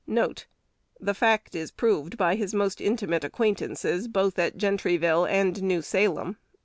[0.07, 0.33] 1
[0.99, 6.37] The fact is proved by his most intimate acquaintances, both at Gentryville and New Salem.